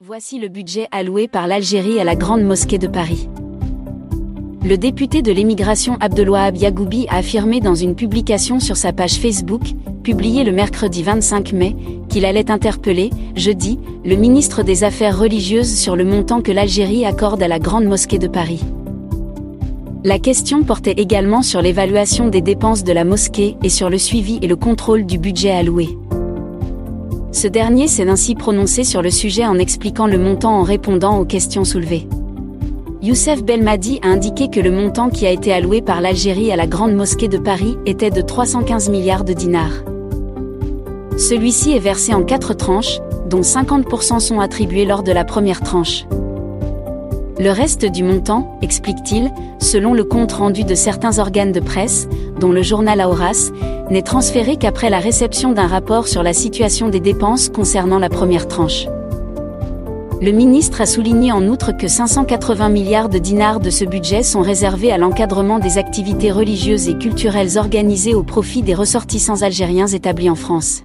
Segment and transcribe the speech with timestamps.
[0.00, 3.28] Voici le budget alloué par l'Algérie à la Grande Mosquée de Paris.
[4.64, 9.62] Le député de l'émigration Abdelouahab Yagoubi a affirmé dans une publication sur sa page Facebook,
[10.04, 11.74] publiée le mercredi 25 mai,
[12.08, 17.42] qu'il allait interpeller, jeudi, le ministre des Affaires religieuses sur le montant que l'Algérie accorde
[17.42, 18.62] à la Grande Mosquée de Paris.
[20.04, 24.38] La question portait également sur l'évaluation des dépenses de la mosquée et sur le suivi
[24.42, 25.88] et le contrôle du budget alloué.
[27.38, 31.24] Ce dernier s'est ainsi prononcé sur le sujet en expliquant le montant en répondant aux
[31.24, 32.08] questions soulevées.
[33.00, 36.66] Youssef Belmadi a indiqué que le montant qui a été alloué par l'Algérie à la
[36.66, 39.84] Grande Mosquée de Paris était de 315 milliards de dinars.
[41.16, 42.98] Celui-ci est versé en quatre tranches,
[43.30, 46.06] dont 50% sont attribués lors de la première tranche.
[47.38, 52.52] Le reste du montant, explique-t-il, selon le compte rendu de certains organes de presse, dont
[52.52, 53.50] le journal Aoras,
[53.90, 58.48] n'est transféré qu'après la réception d'un rapport sur la situation des dépenses concernant la première
[58.48, 58.86] tranche.
[60.20, 64.40] Le ministre a souligné en outre que 580 milliards de dinars de ce budget sont
[64.40, 70.28] réservés à l'encadrement des activités religieuses et culturelles organisées au profit des ressortissants algériens établis
[70.28, 70.82] en France.